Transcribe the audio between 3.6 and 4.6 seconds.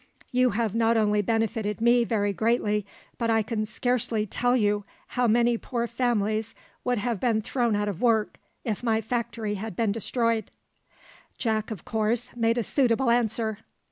scarcely tell